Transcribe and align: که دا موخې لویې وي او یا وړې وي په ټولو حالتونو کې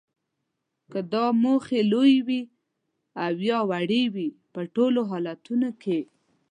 که 0.91 0.99
دا 1.13 1.25
موخې 1.43 1.79
لویې 1.91 2.19
وي 2.27 2.41
او 3.23 3.33
یا 3.49 3.59
وړې 3.69 4.03
وي 4.13 4.27
په 4.53 4.61
ټولو 4.75 5.01
حالتونو 5.09 5.69
کې 5.81 5.99